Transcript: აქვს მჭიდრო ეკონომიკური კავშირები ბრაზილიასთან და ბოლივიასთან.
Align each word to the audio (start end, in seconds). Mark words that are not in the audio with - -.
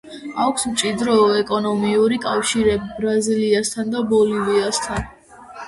აქვს 0.43 0.63
მჭიდრო 0.69 1.17
ეკონომიკური 1.41 2.17
კავშირები 2.25 2.91
ბრაზილიასთან 3.03 3.95
და 3.95 4.05
ბოლივიასთან. 4.17 5.09